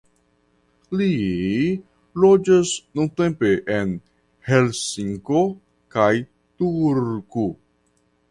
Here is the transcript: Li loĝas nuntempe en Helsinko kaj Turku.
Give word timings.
Li 0.99 1.09
loĝas 2.23 2.71
nuntempe 2.99 3.51
en 3.75 3.93
Helsinko 4.47 5.43
kaj 5.97 6.09
Turku. 6.63 7.47